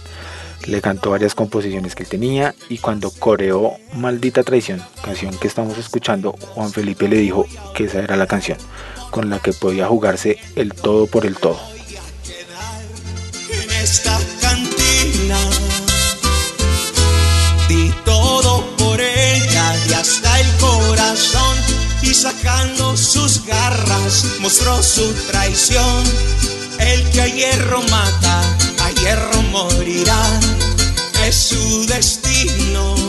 Le 0.67 0.81
cantó 0.81 1.11
varias 1.11 1.35
composiciones 1.35 1.97
que 1.97 2.05
tenía 2.05 2.55
y 2.69 2.79
cuando 2.79 3.11
coreó 3.11 3.73
Maldita 3.95 4.45
Traición, 4.45 4.81
canción 5.05 5.37
que 5.39 5.49
estamos 5.49 5.77
escuchando, 5.77 6.37
Juan 6.55 6.71
Felipe 6.71 7.09
le 7.09 7.17
dijo 7.17 7.45
que 7.75 7.85
esa 7.85 7.99
era 7.99 8.17
la 8.17 8.29
canción 8.29 8.59
con 9.11 9.29
la 9.29 9.41
que 9.41 9.53
podía 9.53 9.89
jugarse 9.89 10.39
el 10.55 10.73
todo 10.73 11.09
por 11.09 11.27
el 11.27 11.37
todo. 11.37 11.59
Y 22.03 22.15
sacando 22.15 22.97
sus 22.97 23.45
garras 23.45 24.27
mostró 24.41 24.83
su 24.83 25.13
traición. 25.31 26.05
El 26.79 27.09
que 27.11 27.23
a 27.23 27.27
hierro 27.27 27.83
mata, 27.83 28.43
a 28.85 28.91
hierro 28.91 29.43
morirá. 29.51 30.41
Es 31.25 31.37
su 31.37 31.87
destino. 31.87 33.02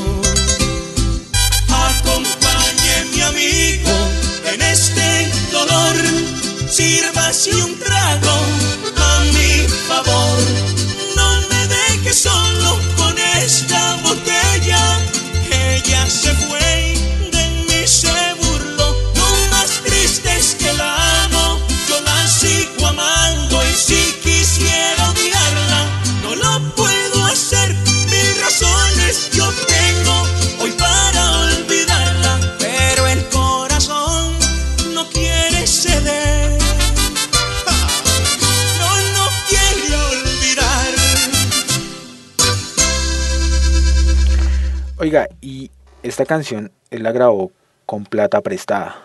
Esta 46.13 46.26
canción 46.28 46.71
él 46.91 47.02
la 47.02 47.12
grabó 47.12 47.52
con 47.88 48.06
plata 48.06 48.39
prestada. 48.41 49.02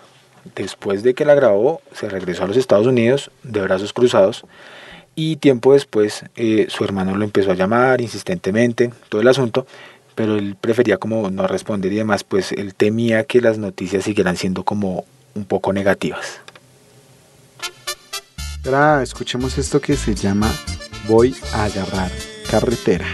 Después 0.54 1.02
de 1.02 1.14
que 1.14 1.24
la 1.24 1.34
grabó, 1.34 1.80
se 1.94 2.06
regresó 2.06 2.44
a 2.44 2.46
los 2.46 2.58
Estados 2.58 2.86
Unidos 2.86 3.30
de 3.44 3.62
brazos 3.62 3.94
cruzados 3.94 4.44
y 5.14 5.36
tiempo 5.36 5.72
después 5.72 6.26
eh, 6.36 6.66
su 6.68 6.84
hermano 6.84 7.16
lo 7.16 7.24
empezó 7.24 7.50
a 7.50 7.54
llamar 7.54 8.02
insistentemente, 8.02 8.92
todo 9.08 9.22
el 9.22 9.28
asunto, 9.28 9.66
pero 10.14 10.36
él 10.36 10.54
prefería 10.60 10.98
como 10.98 11.30
no 11.30 11.46
responder 11.46 11.90
y 11.94 11.96
demás, 11.96 12.24
pues 12.24 12.52
él 12.52 12.74
temía 12.74 13.24
que 13.24 13.40
las 13.40 13.56
noticias 13.56 14.04
siguieran 14.04 14.36
siendo 14.36 14.64
como 14.64 15.06
un 15.34 15.46
poco 15.46 15.72
negativas. 15.72 16.40
Ahora 18.66 19.02
escuchemos 19.02 19.56
esto 19.56 19.80
que 19.80 19.96
se 19.96 20.14
llama 20.14 20.52
Voy 21.08 21.34
a 21.54 21.64
agarrar 21.64 22.10
carretera. 22.50 23.06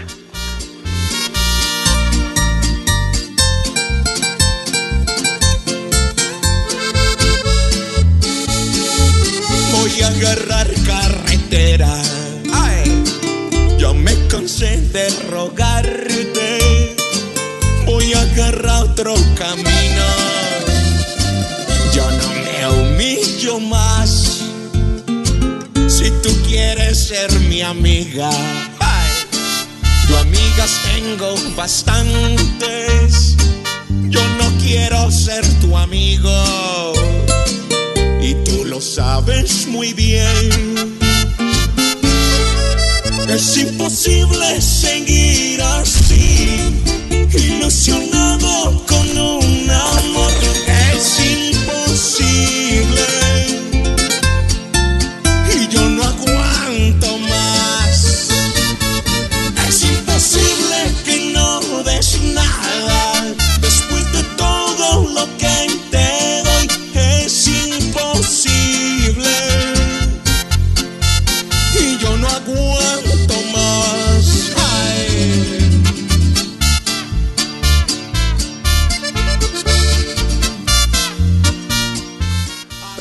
Amiga. 27.65 28.29
Ay, 28.79 29.09
yo 30.07 30.17
amigas 30.19 30.79
tengo 30.93 31.35
bastantes. 31.55 33.35
Yo 34.09 34.21
no 34.39 34.51
quiero 34.61 35.11
ser 35.11 35.43
tu 35.59 35.77
amigo 35.77 36.93
y 38.21 38.33
tú 38.45 38.65
lo 38.65 38.79
sabes 38.79 39.67
muy 39.67 39.93
bien. 39.93 40.97
Es 43.27 43.57
imposible 43.57 44.61
seguir 44.61 44.94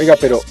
Oiga, 0.05 0.17
pero 0.21 0.43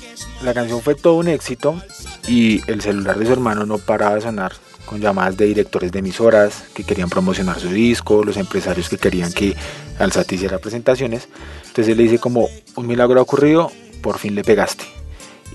la 0.41 0.51
canción 0.51 0.81
fue 0.81 0.95
todo 0.95 1.13
un 1.13 1.27
éxito 1.27 1.79
y 2.27 2.63
el 2.65 2.81
celular 2.81 3.19
de 3.19 3.27
su 3.27 3.33
hermano 3.33 3.67
no 3.67 3.77
paraba 3.77 4.15
de 4.15 4.21
sonar 4.21 4.51
con 4.87 4.99
llamadas 4.99 5.37
de 5.37 5.45
directores 5.45 5.91
de 5.91 5.99
emisoras 5.99 6.63
que 6.73 6.83
querían 6.83 7.07
promocionar 7.07 7.59
su 7.59 7.69
disco, 7.69 8.23
los 8.23 8.37
empresarios 8.37 8.89
que 8.89 8.97
querían 8.97 9.31
que 9.31 9.55
Alzate 9.99 10.33
hiciera 10.33 10.57
presentaciones. 10.57 11.27
Entonces 11.67 11.89
él 11.89 11.97
le 11.97 12.03
dice 12.05 12.17
como 12.17 12.49
un 12.75 12.87
milagro 12.87 13.19
ha 13.19 13.21
ocurrido, 13.21 13.71
por 14.01 14.17
fin 14.17 14.33
le 14.33 14.43
pegaste. 14.43 14.85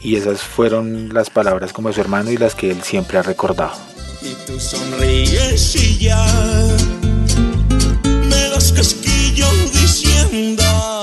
Y 0.00 0.14
esas 0.14 0.42
fueron 0.42 1.12
las 1.12 1.28
palabras 1.28 1.72
como 1.72 1.88
de 1.88 1.96
su 1.96 2.00
hermano 2.00 2.30
y 2.30 2.37
las 2.37 2.54
que 2.54 2.70
él 2.70 2.84
siempre 2.84 3.18
ha 3.18 3.22
recordado. 3.22 3.72
Y 4.22 4.32
tú 4.46 4.61
sonríes 4.61 5.74
y 5.74 5.98
ya 5.98 6.24
me 8.04 8.48
das 8.50 8.70
casquillo 8.70 9.48
diciendo 9.72 10.97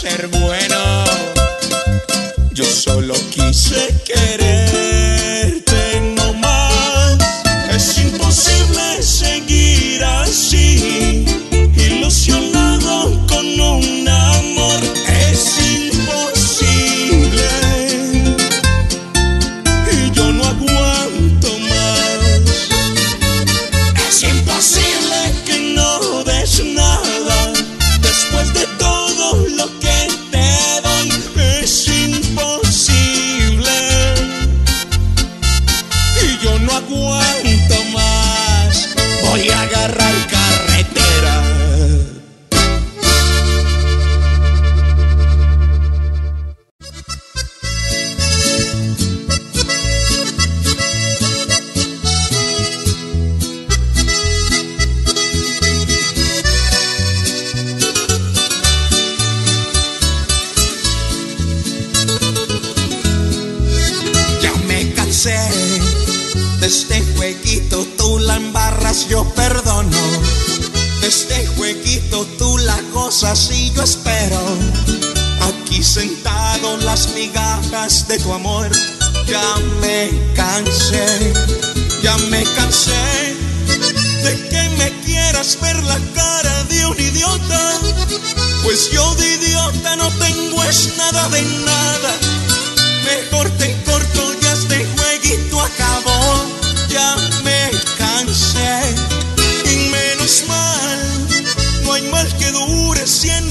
ser 0.00 0.28
bueno? 0.28 1.04
Yo 2.52 2.64
solo 2.64 3.12
quise 3.30 3.94
quererte 4.06 4.79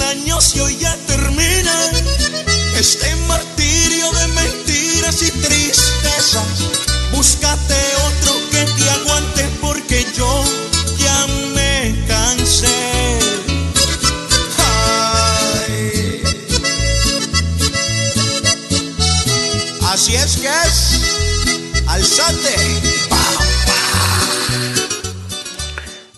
años 0.10 0.56
y 0.56 0.60
hoy 0.60 0.78
ya 0.78 0.96
termina. 1.08 1.74
Este 2.76 3.16
martirio 3.28 4.12
de 4.12 4.28
mentiras 4.28 5.22
y 5.22 5.32
tristezas. 5.32 6.46
Búscate 7.12 7.76
otro 8.08 8.34
que 8.52 8.66
te 8.66 8.90
aguante 8.90 9.50
porque 9.62 10.06
yo 10.16 10.44
ya 10.98 11.28
me 11.54 12.06
cansé. 12.08 13.20
Así 19.92 20.16
es 20.16 20.38
que 20.38 20.48
es. 20.48 21.02
Alzate. 21.88 22.56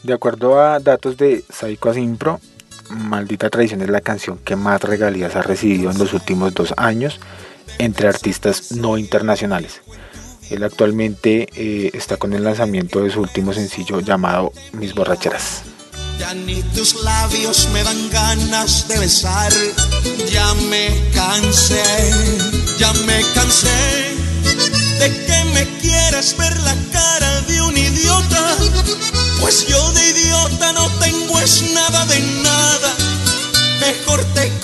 De 0.03 0.13
acuerdo 0.13 0.59
a 0.59 0.79
datos 0.79 1.17
de 1.17 1.43
Psycho 1.49 1.89
Asimpro, 1.89 2.39
Maldita 2.91 3.49
Tradición 3.49 3.81
es 3.81 3.89
la 3.89 4.01
canción 4.01 4.37
que 4.43 4.55
más 4.55 4.81
regalías 4.81 5.35
ha 5.35 5.41
recibido 5.41 5.91
en 5.91 5.97
los 5.97 6.13
últimos 6.13 6.53
dos 6.53 6.73
años 6.77 7.19
entre 7.77 8.07
artistas 8.07 8.71
no 8.73 8.97
internacionales. 8.97 9.81
Él 10.49 10.63
actualmente 10.63 11.47
eh, 11.55 11.91
está 11.93 12.17
con 12.17 12.33
el 12.33 12.43
lanzamiento 12.43 13.01
de 13.01 13.09
su 13.09 13.21
último 13.21 13.53
sencillo 13.53 14.01
llamado 14.01 14.51
Mis 14.73 14.93
Borracheras. 14.93 15.63
Ya 16.19 16.33
ni 16.33 16.61
tus 16.75 17.03
labios 17.03 17.69
me 17.73 17.83
dan 17.83 18.09
ganas 18.09 18.87
de 18.87 18.99
besar. 18.99 19.51
Ya 20.29 20.53
me 20.69 20.89
cansé, 21.15 21.81
ya 22.77 22.91
me 23.07 23.21
cansé 23.33 24.13
de 24.99 25.25
que 25.25 25.43
me 25.53 25.79
quieras 25.79 26.35
ver 26.37 26.55
la 26.59 26.75
cara 26.91 27.41
de 27.47 27.61
un 27.61 27.77
idiota. 27.77 28.57
Pues 29.41 29.65
yo 29.65 29.91
de 29.91 30.09
idiota 30.09 30.71
no 30.71 30.87
tengo 30.99 31.39
es 31.39 31.73
nada 31.73 32.05
de 32.05 32.19
nada. 32.43 32.95
Mejor 33.79 34.23
te 34.35 34.60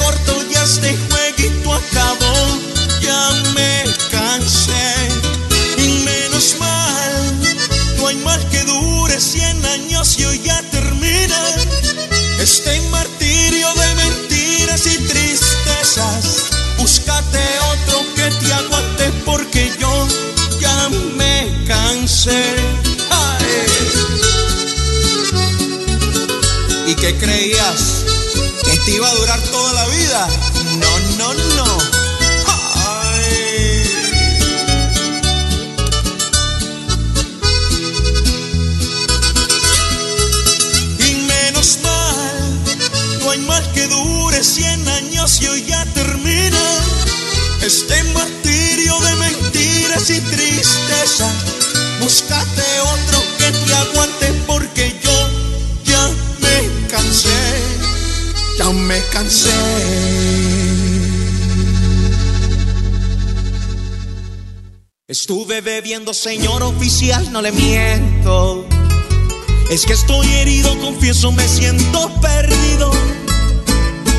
creías? 27.28 28.06
¿Que 28.64 28.78
te 28.86 28.92
iba 28.92 29.08
a 29.10 29.16
durar 29.16 29.40
toda 29.52 29.74
la 29.74 29.86
vida? 29.88 30.28
No, 30.80 30.94
no, 31.18 31.34
no. 31.34 31.78
Y 41.00 41.16
menos 41.34 41.80
mal, 41.84 42.38
no 43.22 43.32
hay 43.32 43.40
mal 43.40 43.72
que 43.74 43.88
dure 43.88 44.42
cien 44.44 44.88
años 44.88 45.42
y 45.42 45.48
hoy 45.48 45.66
ya 45.66 45.86
termina 45.94 46.64
este 47.62 48.04
martirio 48.14 48.98
de 49.02 49.16
mentiras 49.16 50.10
y 50.10 50.22
tristeza. 50.22 51.28
Búscate 52.00 52.68
otro 52.80 53.24
que 53.38 53.52
te 53.52 53.74
aguante 53.74 54.37
me 58.88 59.02
cansé. 59.12 59.50
Estuve 65.08 65.62
bebiendo, 65.62 66.14
señor 66.14 66.64
oficial, 66.64 67.32
no 67.32 67.42
le 67.42 67.52
miento. 67.52 68.66
Es 69.70 69.86
que 69.86 69.94
estoy 69.94 70.28
herido, 70.36 70.78
confieso, 70.80 71.32
me 71.32 71.48
siento 71.48 72.10
perdido. 72.22 72.92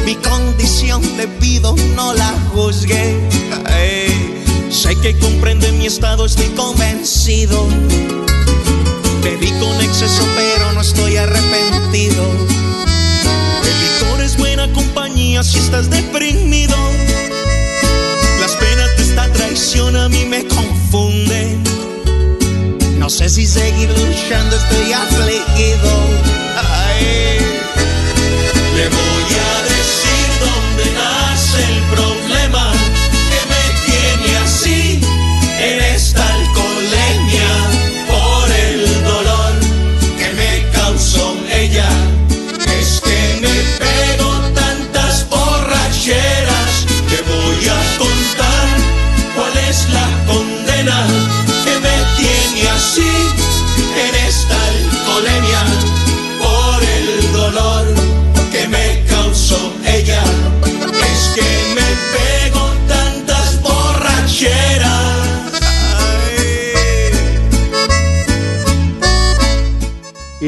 Mi 0.04 0.14
condición 0.16 1.00
te 1.16 1.26
pido, 1.26 1.74
no 1.94 2.12
la 2.12 2.32
juzgue. 2.52 3.16
sé 4.70 4.96
que 4.96 5.18
comprende 5.18 5.72
mi 5.72 5.86
estado, 5.86 6.26
estoy 6.26 6.48
convencido. 6.48 7.66
Bebí 9.22 9.50
con 9.60 9.80
exceso, 9.80 10.24
pero 10.36 10.72
no 10.72 10.80
estoy 10.82 10.97
si 15.42 15.58
estás 15.58 15.88
deprimido. 15.88 16.76
Las 18.40 18.56
penas 18.56 18.96
de 18.96 19.02
esta 19.02 19.32
traición 19.32 19.94
a 19.94 20.08
mí 20.08 20.24
me 20.24 20.44
confunden. 20.46 21.62
No 22.98 23.08
sé 23.08 23.28
si 23.28 23.46
seguir 23.46 23.88
luchando, 23.90 24.56
estoy 24.56 24.92
afligido. 24.92 26.17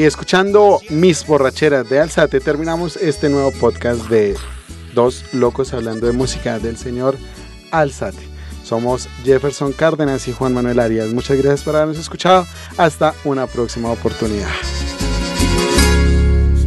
Y 0.01 0.05
escuchando 0.05 0.81
mis 0.89 1.27
borracheras 1.27 1.87
de 1.87 1.99
Alzate, 1.99 2.39
terminamos 2.39 2.95
este 2.95 3.29
nuevo 3.29 3.51
podcast 3.51 4.09
de 4.09 4.35
Dos 4.95 5.25
Locos 5.31 5.75
hablando 5.75 6.07
de 6.07 6.11
música 6.11 6.57
del 6.57 6.75
señor 6.75 7.19
Alzate. 7.69 8.17
Somos 8.63 9.07
Jefferson 9.23 9.73
Cárdenas 9.73 10.27
y 10.27 10.33
Juan 10.33 10.55
Manuel 10.55 10.79
Arias. 10.79 11.09
Muchas 11.09 11.37
gracias 11.37 11.61
por 11.61 11.75
habernos 11.75 11.99
escuchado. 11.99 12.47
Hasta 12.77 13.13
una 13.25 13.45
próxima 13.45 13.91
oportunidad. 13.91 14.49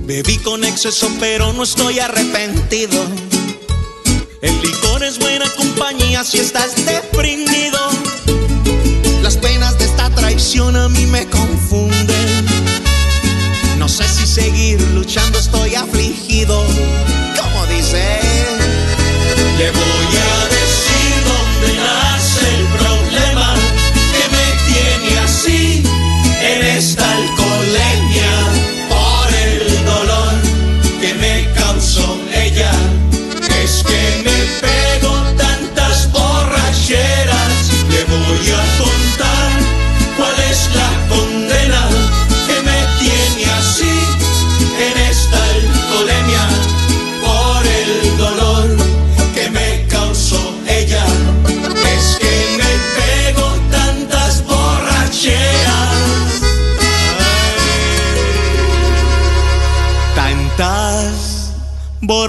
Bebí 0.03 0.39
con 0.39 0.63
exceso, 0.63 1.11
pero 1.19 1.53
no 1.55 1.65
estoy 1.65 1.99
arrepentido. 1.99 3.05
El 4.43 4.63
licor 4.63 5.03
es 5.03 5.19
buena 5.19 5.47
compañía 5.57 6.23
si 6.23 6.39
estás 6.39 6.77
deprimido. 6.87 7.81
Las 9.23 9.37
penas 9.39 9.77
de 9.81 9.87
esta 9.87 10.09
traición 10.11 10.77
a 10.77 10.89
mí 10.89 11.05
me 11.07 11.29
confunden. 11.29 11.94
No 13.85 13.89
sé 13.91 14.09
si 14.09 14.27
seguir 14.27 14.81
luchando, 14.95 15.39
estoy 15.39 15.75
afligido. 15.75 16.65
Como 17.39 17.67
dice, 17.67 18.03
le 19.59 19.71
voy 19.73 20.04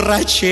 borracheras. 0.06 0.46